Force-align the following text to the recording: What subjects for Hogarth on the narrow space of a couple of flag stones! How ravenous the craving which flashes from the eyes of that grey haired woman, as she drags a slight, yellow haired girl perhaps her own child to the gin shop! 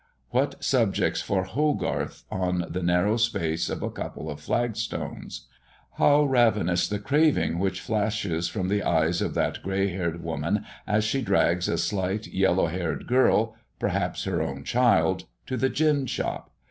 What 0.31 0.63
subjects 0.63 1.21
for 1.21 1.43
Hogarth 1.43 2.23
on 2.31 2.65
the 2.67 2.81
narrow 2.81 3.17
space 3.17 3.69
of 3.69 3.83
a 3.83 3.91
couple 3.91 4.31
of 4.31 4.39
flag 4.39 4.75
stones! 4.75 5.45
How 5.99 6.23
ravenous 6.23 6.87
the 6.87 6.97
craving 6.97 7.59
which 7.59 7.81
flashes 7.81 8.47
from 8.47 8.67
the 8.67 8.81
eyes 8.81 9.21
of 9.21 9.35
that 9.35 9.61
grey 9.61 9.89
haired 9.89 10.23
woman, 10.23 10.65
as 10.87 11.03
she 11.03 11.21
drags 11.21 11.67
a 11.69 11.77
slight, 11.77 12.25
yellow 12.25 12.65
haired 12.65 13.05
girl 13.05 13.55
perhaps 13.77 14.23
her 14.23 14.41
own 14.41 14.63
child 14.63 15.25
to 15.45 15.55
the 15.55 15.69
gin 15.69 16.07
shop! 16.07 16.49